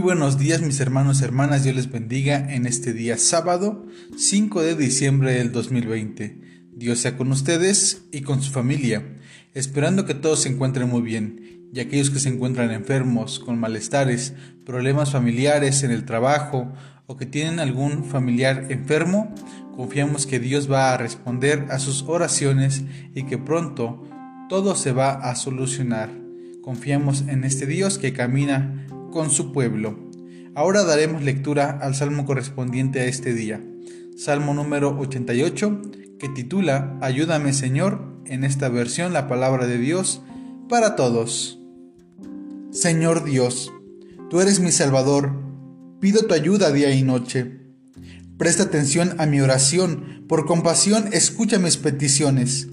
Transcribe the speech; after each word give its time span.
buenos 0.00 0.38
días 0.38 0.62
mis 0.62 0.80
hermanos 0.80 1.20
y 1.20 1.24
hermanas, 1.24 1.62
Dios 1.62 1.76
les 1.76 1.90
bendiga 1.90 2.54
en 2.54 2.64
este 2.64 2.94
día 2.94 3.18
sábado 3.18 3.86
5 4.16 4.62
de 4.62 4.74
diciembre 4.74 5.34
del 5.34 5.52
2020. 5.52 6.40
Dios 6.72 7.00
sea 7.00 7.18
con 7.18 7.30
ustedes 7.30 8.04
y 8.10 8.22
con 8.22 8.42
su 8.42 8.50
familia, 8.50 9.18
esperando 9.52 10.06
que 10.06 10.14
todos 10.14 10.40
se 10.40 10.48
encuentren 10.48 10.88
muy 10.88 11.02
bien 11.02 11.68
y 11.74 11.80
aquellos 11.80 12.08
que 12.08 12.18
se 12.18 12.30
encuentran 12.30 12.70
enfermos, 12.70 13.40
con 13.40 13.58
malestares, 13.58 14.32
problemas 14.64 15.12
familiares 15.12 15.82
en 15.82 15.90
el 15.90 16.06
trabajo 16.06 16.72
o 17.06 17.18
que 17.18 17.26
tienen 17.26 17.60
algún 17.60 18.04
familiar 18.04 18.68
enfermo, 18.70 19.34
confiamos 19.76 20.26
que 20.26 20.40
Dios 20.40 20.70
va 20.70 20.94
a 20.94 20.96
responder 20.96 21.66
a 21.70 21.78
sus 21.78 22.04
oraciones 22.04 22.84
y 23.14 23.24
que 23.24 23.36
pronto 23.36 24.02
todo 24.48 24.76
se 24.76 24.92
va 24.92 25.10
a 25.12 25.36
solucionar. 25.36 26.08
Confiamos 26.62 27.24
en 27.28 27.44
este 27.44 27.66
Dios 27.66 27.98
que 27.98 28.14
camina 28.14 28.86
con 29.10 29.30
su 29.30 29.52
pueblo. 29.52 30.10
Ahora 30.54 30.84
daremos 30.84 31.22
lectura 31.22 31.78
al 31.80 31.94
salmo 31.94 32.26
correspondiente 32.26 33.00
a 33.00 33.04
este 33.04 33.32
día, 33.34 33.62
Salmo 34.16 34.52
número 34.52 34.98
88, 34.98 35.82
que 36.18 36.28
titula 36.28 36.98
Ayúdame 37.00 37.52
Señor, 37.52 38.20
en 38.26 38.44
esta 38.44 38.68
versión 38.68 39.12
la 39.12 39.28
palabra 39.28 39.66
de 39.66 39.78
Dios 39.78 40.22
para 40.68 40.96
todos. 40.96 41.58
Señor 42.70 43.24
Dios, 43.24 43.72
tú 44.28 44.40
eres 44.40 44.60
mi 44.60 44.72
Salvador, 44.72 45.32
pido 46.00 46.26
tu 46.26 46.34
ayuda 46.34 46.70
día 46.70 46.94
y 46.94 47.02
noche. 47.02 47.60
Presta 48.36 48.64
atención 48.64 49.14
a 49.18 49.26
mi 49.26 49.40
oración, 49.40 50.24
por 50.28 50.46
compasión 50.46 51.08
escucha 51.12 51.58
mis 51.58 51.76
peticiones. 51.76 52.68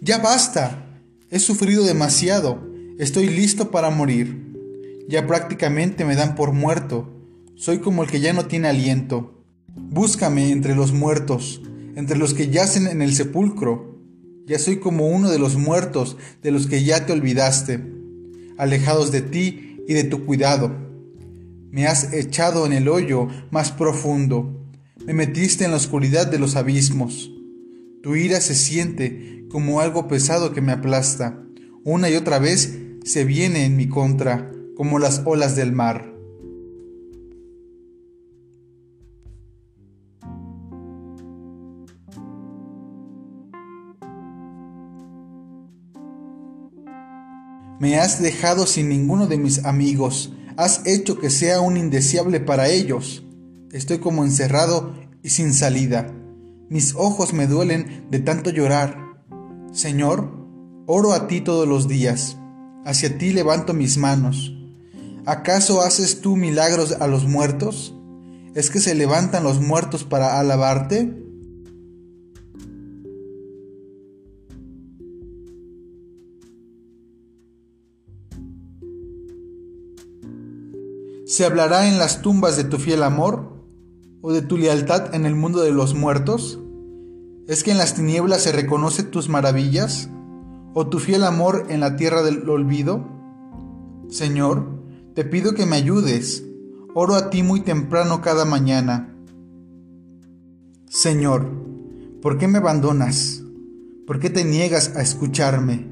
Ya 0.00 0.18
basta, 0.18 1.00
he 1.30 1.38
sufrido 1.38 1.84
demasiado, 1.84 2.66
estoy 2.98 3.28
listo 3.28 3.70
para 3.70 3.90
morir. 3.90 4.55
Ya 5.08 5.26
prácticamente 5.26 6.04
me 6.04 6.16
dan 6.16 6.34
por 6.34 6.52
muerto. 6.52 7.08
Soy 7.54 7.78
como 7.78 8.02
el 8.02 8.10
que 8.10 8.18
ya 8.18 8.32
no 8.32 8.46
tiene 8.46 8.68
aliento. 8.68 9.44
Búscame 9.76 10.50
entre 10.50 10.74
los 10.74 10.92
muertos, 10.92 11.62
entre 11.94 12.18
los 12.18 12.34
que 12.34 12.48
yacen 12.48 12.88
en 12.88 13.02
el 13.02 13.14
sepulcro. 13.14 14.00
Ya 14.46 14.58
soy 14.58 14.80
como 14.80 15.06
uno 15.08 15.30
de 15.30 15.38
los 15.38 15.56
muertos, 15.56 16.16
de 16.42 16.50
los 16.50 16.66
que 16.66 16.82
ya 16.82 17.06
te 17.06 17.12
olvidaste, 17.12 17.84
alejados 18.58 19.12
de 19.12 19.22
ti 19.22 19.78
y 19.86 19.94
de 19.94 20.04
tu 20.04 20.26
cuidado. 20.26 20.74
Me 21.70 21.86
has 21.86 22.12
echado 22.12 22.66
en 22.66 22.72
el 22.72 22.88
hoyo 22.88 23.28
más 23.52 23.70
profundo. 23.70 24.66
Me 25.04 25.14
metiste 25.14 25.64
en 25.64 25.70
la 25.70 25.76
oscuridad 25.76 26.26
de 26.26 26.40
los 26.40 26.56
abismos. 26.56 27.30
Tu 28.02 28.16
ira 28.16 28.40
se 28.40 28.56
siente 28.56 29.46
como 29.50 29.80
algo 29.80 30.08
pesado 30.08 30.52
que 30.52 30.60
me 30.60 30.72
aplasta. 30.72 31.40
Una 31.84 32.10
y 32.10 32.16
otra 32.16 32.40
vez 32.40 32.76
se 33.04 33.24
viene 33.24 33.64
en 33.64 33.76
mi 33.76 33.88
contra 33.88 34.50
como 34.76 34.98
las 34.98 35.22
olas 35.24 35.56
del 35.56 35.72
mar. 35.72 36.16
Me 47.78 47.98
has 47.98 48.22
dejado 48.22 48.66
sin 48.66 48.88
ninguno 48.88 49.26
de 49.26 49.36
mis 49.36 49.64
amigos, 49.64 50.32
has 50.56 50.86
hecho 50.86 51.18
que 51.18 51.30
sea 51.30 51.60
un 51.60 51.76
indeseable 51.76 52.40
para 52.40 52.68
ellos. 52.68 53.26
Estoy 53.70 53.98
como 53.98 54.24
encerrado 54.24 54.94
y 55.22 55.30
sin 55.30 55.52
salida. 55.52 56.12
Mis 56.70 56.94
ojos 56.94 57.32
me 57.34 57.46
duelen 57.46 58.06
de 58.10 58.18
tanto 58.20 58.50
llorar. 58.50 58.98
Señor, 59.72 60.30
oro 60.86 61.12
a 61.12 61.28
ti 61.28 61.42
todos 61.42 61.68
los 61.68 61.86
días. 61.86 62.38
Hacia 62.86 63.18
ti 63.18 63.32
levanto 63.32 63.74
mis 63.74 63.98
manos. 63.98 64.55
¿Acaso 65.26 65.80
haces 65.80 66.20
tú 66.20 66.36
milagros 66.36 66.92
a 67.00 67.08
los 67.08 67.26
muertos? 67.26 67.92
¿Es 68.54 68.70
que 68.70 68.78
se 68.78 68.94
levantan 68.94 69.42
los 69.42 69.60
muertos 69.60 70.04
para 70.04 70.38
alabarte? 70.38 71.20
¿Se 81.26 81.44
hablará 81.44 81.88
en 81.88 81.98
las 81.98 82.22
tumbas 82.22 82.56
de 82.56 82.62
tu 82.62 82.78
fiel 82.78 83.02
amor 83.02 83.64
o 84.22 84.32
de 84.32 84.42
tu 84.42 84.56
lealtad 84.56 85.12
en 85.12 85.26
el 85.26 85.34
mundo 85.34 85.60
de 85.60 85.72
los 85.72 85.96
muertos? 85.96 86.60
¿Es 87.48 87.64
que 87.64 87.72
en 87.72 87.78
las 87.78 87.94
tinieblas 87.94 88.42
se 88.42 88.52
reconoce 88.52 89.02
tus 89.02 89.28
maravillas 89.28 90.08
o 90.72 90.86
tu 90.86 91.00
fiel 91.00 91.24
amor 91.24 91.66
en 91.68 91.80
la 91.80 91.96
tierra 91.96 92.22
del 92.22 92.48
olvido? 92.48 93.04
Señor, 94.08 94.75
te 95.16 95.24
pido 95.24 95.54
que 95.54 95.64
me 95.64 95.76
ayudes. 95.76 96.44
Oro 96.94 97.14
a 97.14 97.30
ti 97.30 97.42
muy 97.42 97.60
temprano 97.60 98.20
cada 98.20 98.44
mañana. 98.44 99.16
Señor, 100.90 101.50
¿por 102.20 102.36
qué 102.36 102.46
me 102.48 102.58
abandonas? 102.58 103.42
¿Por 104.06 104.20
qué 104.20 104.28
te 104.28 104.44
niegas 104.44 104.94
a 104.94 105.00
escucharme? 105.00 105.90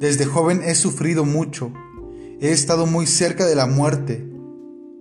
Desde 0.00 0.24
joven 0.24 0.62
he 0.64 0.74
sufrido 0.74 1.24
mucho. 1.24 1.72
He 2.40 2.50
estado 2.50 2.86
muy 2.86 3.06
cerca 3.06 3.46
de 3.46 3.54
la 3.54 3.66
muerte. 3.66 4.28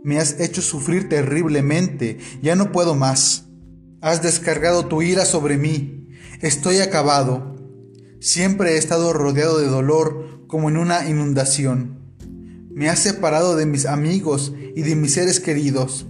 Me 0.04 0.20
has 0.20 0.40
hecho 0.40 0.62
sufrir 0.62 1.10
terriblemente. 1.10 2.20
Ya 2.44 2.56
no 2.56 2.72
puedo 2.72 2.94
más. 2.94 3.48
Has 4.00 4.22
descargado 4.22 4.86
tu 4.86 5.02
ira 5.02 5.26
sobre 5.26 5.58
mí. 5.58 6.08
Estoy 6.42 6.82
acabado. 6.82 7.56
Siempre 8.20 8.74
he 8.74 8.78
estado 8.78 9.12
rodeado 9.12 9.58
de 9.58 9.66
dolor 9.66 10.46
como 10.46 10.70
en 10.70 10.78
una 10.78 11.10
inundación. 11.10 12.03
Me 12.76 12.90
has 12.90 13.00
separado 13.00 13.56
de 13.56 13.68
mis 13.68 13.86
amigos 13.86 14.52
y 14.76 14.82
de 14.82 14.96
mis 14.96 15.14
seres 15.14 15.40
queridos, 15.40 16.08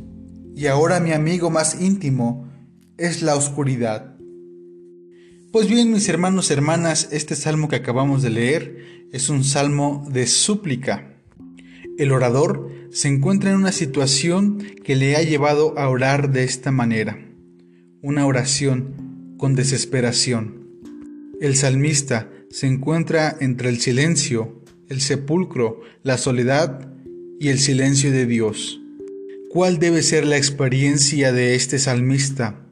y 0.55 0.67
ahora 0.67 1.01
mi 1.01 1.11
amigo 1.11 1.49
más 1.49 1.81
íntimo 1.81 2.49
es 2.97 3.21
la 3.21 3.35
oscuridad. 3.35 4.15
Pues 5.51 5.67
bien, 5.67 5.91
mis 5.91 6.07
hermanos 6.07 6.49
y 6.49 6.53
hermanas, 6.53 7.09
este 7.11 7.35
salmo 7.35 7.67
que 7.67 7.75
acabamos 7.75 8.23
de 8.23 8.29
leer 8.29 9.07
es 9.11 9.29
un 9.29 9.43
salmo 9.43 10.07
de 10.09 10.25
súplica. 10.25 11.17
El 11.97 12.13
orador 12.13 12.71
se 12.91 13.09
encuentra 13.09 13.51
en 13.51 13.57
una 13.57 13.73
situación 13.73 14.59
que 14.85 14.95
le 14.95 15.17
ha 15.17 15.21
llevado 15.21 15.77
a 15.77 15.89
orar 15.89 16.31
de 16.31 16.45
esta 16.45 16.71
manera, 16.71 17.19
una 18.01 18.25
oración 18.25 19.35
con 19.37 19.53
desesperación. 19.53 20.65
El 21.41 21.57
salmista 21.57 22.31
se 22.49 22.67
encuentra 22.67 23.35
entre 23.41 23.67
el 23.67 23.81
silencio 23.81 24.62
el 24.93 25.01
sepulcro, 25.01 25.81
la 26.03 26.17
soledad 26.19 26.87
y 27.39 27.49
el 27.49 27.57
silencio 27.57 28.11
de 28.11 28.27
Dios. 28.27 28.79
¿Cuál 29.49 29.79
debe 29.79 30.03
ser 30.03 30.25
la 30.25 30.37
experiencia 30.37 31.33
de 31.33 31.55
este 31.55 31.79
salmista 31.79 32.67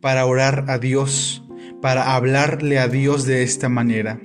para 0.00 0.24
orar 0.24 0.66
a 0.68 0.78
Dios, 0.78 1.44
para 1.82 2.14
hablarle 2.14 2.78
a 2.78 2.86
Dios 2.86 3.26
de 3.26 3.42
esta 3.42 3.68
manera? 3.68 4.20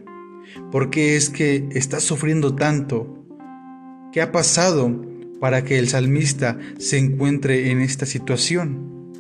¿Por 0.71 0.91
qué 0.91 1.15
es 1.15 1.31
que 1.31 1.67
está 1.71 1.99
sufriendo 1.99 2.55
tanto? 2.55 3.25
¿Qué 4.13 4.21
ha 4.21 4.31
pasado 4.31 5.05
para 5.39 5.63
que 5.63 5.79
el 5.79 5.89
salmista 5.89 6.59
se 6.77 6.99
encuentre 6.99 7.71
en 7.71 7.81
esta 7.81 8.05
situación? 8.05 9.11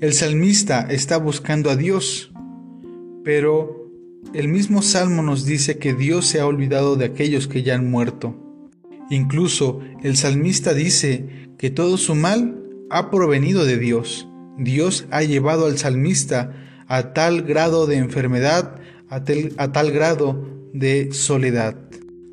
El 0.00 0.12
salmista 0.12 0.88
está 0.90 1.18
buscando 1.18 1.70
a 1.70 1.76
Dios, 1.76 2.32
pero 3.22 3.85
el 4.34 4.48
mismo 4.48 4.82
Salmo 4.82 5.22
nos 5.22 5.44
dice 5.44 5.78
que 5.78 5.94
Dios 5.94 6.26
se 6.26 6.40
ha 6.40 6.46
olvidado 6.46 6.96
de 6.96 7.06
aquellos 7.06 7.48
que 7.48 7.62
ya 7.62 7.74
han 7.74 7.90
muerto. 7.90 8.36
Incluso 9.10 9.80
el 10.02 10.16
salmista 10.16 10.74
dice 10.74 11.48
que 11.58 11.70
todo 11.70 11.96
su 11.96 12.14
mal 12.14 12.62
ha 12.90 13.10
provenido 13.10 13.64
de 13.64 13.78
Dios. 13.78 14.28
Dios 14.58 15.06
ha 15.10 15.22
llevado 15.22 15.66
al 15.66 15.78
salmista 15.78 16.54
a 16.88 17.12
tal 17.12 17.42
grado 17.42 17.86
de 17.86 17.96
enfermedad, 17.96 18.80
a, 19.08 19.22
tal 19.24 19.92
grado 19.92 20.46
de 20.72 21.12
soledad. 21.12 21.76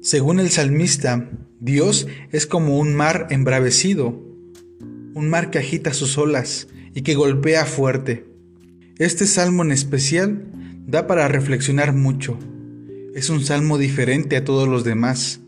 Según 0.01 0.39
el 0.39 0.49
salmista, 0.49 1.29
Dios 1.59 2.07
es 2.31 2.45
como 2.45 2.79
un 2.79 2.95
mar 2.95 3.27
embravecido, 3.29 4.21
un 5.13 5.29
mar 5.29 5.49
que 5.49 5.59
agita 5.59 5.93
sus 5.93 6.17
olas 6.17 6.67
y 6.93 7.01
que 7.01 7.15
golpea 7.15 7.65
fuerte. 7.65 8.25
Este 8.97 9.25
salmo 9.25 9.63
en 9.63 9.71
especial 9.71 10.45
da 10.85 11.07
para 11.07 11.27
reflexionar 11.27 11.93
mucho. 11.93 12.37
Es 13.15 13.29
un 13.29 13.43
salmo 13.43 13.77
diferente 13.77 14.37
a 14.37 14.43
todos 14.43 14.67
los 14.67 14.83
demás. 14.83 15.39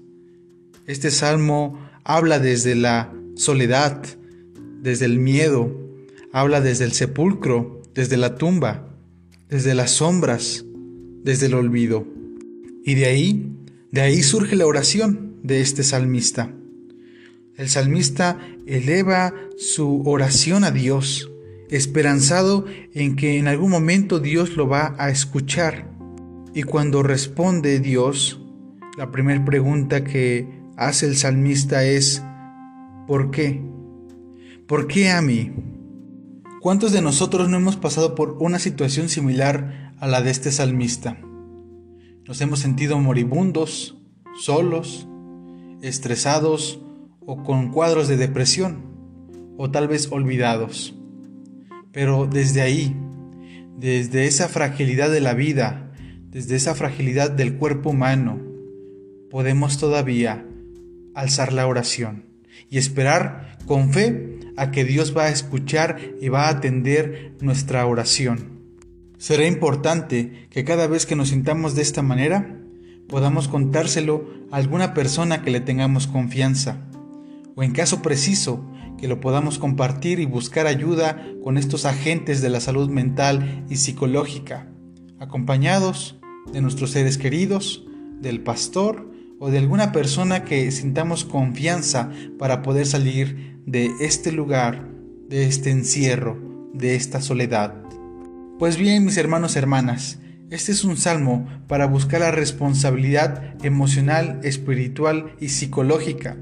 Este 0.86 1.12
salmo 1.12 1.80
habla 2.04 2.40
desde 2.40 2.76
la 2.76 3.14
soledad, 3.36 4.04
desde 4.82 5.06
el 5.06 5.20
miedo, 5.20 5.76
habla 6.32 6.62
desde 6.62 6.86
el 6.86 6.92
sepulcro, 6.92 7.82
desde 7.94 8.18
la 8.18 8.36
tumba, 8.36 8.96
desde 9.50 9.74
las 9.74 9.92
sombras, 9.92 10.66
desde 11.24 11.48
el 11.48 11.56
olvido. 11.56 12.08
Y 12.84 12.96
de 12.96 13.06
ahí, 13.06 13.52
de 13.92 14.02
ahí 14.02 14.22
surge 14.22 14.56
la 14.56 14.68
oración 14.68 15.38
de 15.44 15.62
este 15.62 15.84
salmista. 15.84 16.54
El 17.58 17.70
salmista 17.70 18.40
eleva 18.68 19.34
su 19.58 20.04
oración 20.06 20.64
a 20.64 20.72
Dios 20.72 21.32
esperanzado 21.69 22.65
en 22.94 23.15
que 23.15 23.38
en 23.38 23.47
algún 23.47 23.71
momento 23.71 24.19
Dios 24.19 24.56
lo 24.56 24.67
va 24.67 24.95
a 24.97 25.09
escuchar. 25.09 25.91
Y 26.53 26.63
cuando 26.63 27.03
responde 27.03 27.79
Dios, 27.79 28.41
la 28.97 29.12
primera 29.12 29.44
pregunta 29.44 30.03
que 30.03 30.47
hace 30.77 31.06
el 31.06 31.15
salmista 31.15 31.83
es, 31.83 32.23
¿Por 33.07 33.29
qué? 33.29 33.62
¿Por 34.67 34.88
qué 34.88 35.12
a 35.12 35.21
mí? 35.21 35.51
¿Cuántos 36.59 36.91
de 36.91 37.03
nosotros 37.03 37.50
no 37.50 37.57
hemos 37.57 37.75
pasado 37.75 38.15
por 38.15 38.38
una 38.39 38.57
situación 38.57 39.09
similar 39.09 39.94
a 40.00 40.07
la 40.07 40.23
de 40.23 40.31
este 40.31 40.51
salmista? 40.51 41.19
Nos 42.27 42.41
hemos 42.41 42.59
sentido 42.59 42.97
moribundos, 42.97 43.95
solos, 44.39 45.07
estresados 45.83 46.81
o 47.23 47.44
con 47.44 47.69
cuadros 47.69 48.07
de 48.07 48.17
depresión, 48.17 48.77
o 49.56 49.69
tal 49.69 49.88
vez 49.88 50.12
olvidados. 50.12 50.94
Pero 51.95 52.27
desde 52.27 52.62
ahí, 52.62 52.94
desde 53.77 54.27
esa 54.27 54.50
fragilidad 54.50 55.09
de 55.09 55.21
la 55.21 55.33
vida, 55.33 55.94
desde 56.30 56.57
esa 56.57 56.75
fragilidad 56.75 57.31
del 57.31 57.56
cuerpo 57.56 57.92
humano, 57.92 58.38
podemos 59.31 59.77
todavía 59.77 60.45
alzar 61.13 61.53
la 61.53 61.65
oración 61.68 62.25
y 62.69 62.80
esperar 62.80 63.57
con 63.65 63.94
fe 63.94 64.39
a 64.57 64.71
que 64.71 64.83
Dios 64.83 65.15
va 65.15 65.24
a 65.24 65.30
escuchar 65.30 65.97
y 66.19 66.27
va 66.27 66.47
a 66.47 66.50
atender 66.50 67.33
nuestra 67.39 67.86
oración. 67.86 68.59
Será 69.18 69.48
importante 69.48 70.50
que 70.50 70.65
cada 70.65 70.88
vez 70.88 71.06
que 71.06 71.15
nos 71.15 71.30
sintamos 71.30 71.75
de 71.75 71.81
esta 71.81 72.01
manera, 72.01 72.59
podamos 73.07 73.48
contárselo 73.48 74.30
a 74.51 74.57
alguna 74.57 74.94
persona 74.94 75.44
que 75.44 75.51
le 75.51 75.62
tengamos 75.62 76.07
confianza, 76.07 76.89
o 77.56 77.63
en 77.63 77.71
caso 77.71 78.01
preciso, 78.01 78.69
que 78.97 79.07
lo 79.07 79.19
podamos 79.19 79.59
compartir 79.59 80.19
y 80.19 80.25
buscar 80.25 80.68
ayuda 80.68 81.25
con 81.44 81.57
estos 81.57 81.86
agentes 81.86 82.42
de 82.42 82.50
la 82.50 82.59
salud 82.59 82.89
mental 82.89 83.65
y 83.69 83.77
psicológica, 83.77 84.68
acompañados 85.19 86.19
de 86.51 86.62
nuestros 86.62 86.92
seres 86.92 87.18
queridos, 87.18 87.86
del 88.21 88.42
pastor 88.42 89.12
o 89.39 89.50
de 89.50 89.57
alguna 89.57 89.92
persona 89.92 90.44
que 90.44 90.71
sintamos 90.71 91.25
confianza 91.25 92.09
para 92.39 92.62
poder 92.62 92.86
salir 92.86 93.59
de 93.65 93.92
este 94.00 94.31
lugar, 94.31 94.89
de 95.27 95.45
este 95.45 95.71
encierro, 95.71 96.69
de 96.74 96.95
esta 96.95 97.21
soledad. 97.21 97.75
Pues 98.59 98.77
bien, 98.77 99.03
mis 99.03 99.18
hermanos 99.18 99.56
y 99.56 99.59
hermanas, 99.59 100.19
este 100.50 100.71
es 100.71 100.83
un 100.83 100.95
salmo 100.95 101.48
para 101.68 101.88
buscar 101.88 102.21
la 102.21 102.31
responsabilidad 102.31 103.56
emocional, 103.65 104.39
espiritual 104.44 105.36
y 105.39 105.50
psicológica. 105.50 106.38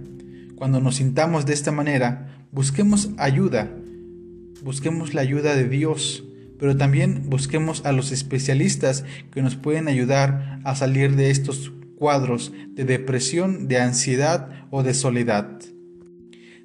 Cuando 0.55 0.79
nos 0.79 0.97
sintamos 0.97 1.45
de 1.45 1.53
esta 1.53 1.71
manera, 1.71 2.42
busquemos 2.53 3.09
ayuda, 3.17 3.75
busquemos 4.61 5.13
la 5.13 5.21
ayuda 5.21 5.55
de 5.55 5.67
Dios, 5.67 6.23
pero 6.59 6.77
también 6.77 7.29
busquemos 7.29 7.83
a 7.83 7.91
los 7.91 8.11
especialistas 8.11 9.03
que 9.31 9.41
nos 9.41 9.55
pueden 9.55 9.87
ayudar 9.87 10.61
a 10.63 10.75
salir 10.75 11.15
de 11.15 11.31
estos 11.31 11.73
cuadros 11.95 12.53
de 12.69 12.85
depresión, 12.85 13.67
de 13.67 13.79
ansiedad 13.79 14.67
o 14.69 14.83
de 14.83 14.93
soledad. 14.93 15.59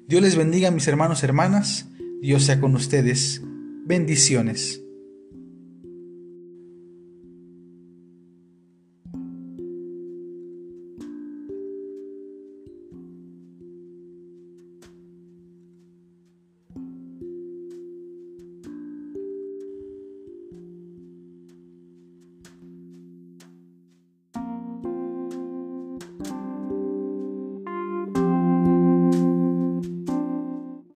Dios 0.07 0.21
les 0.21 0.35
bendiga 0.35 0.71
mis 0.71 0.87
hermanos 0.87 1.21
y 1.21 1.25
hermanas, 1.25 1.89
Dios 2.21 2.43
sea 2.43 2.59
con 2.59 2.75
ustedes. 2.75 3.41
Bendiciones. 3.85 4.81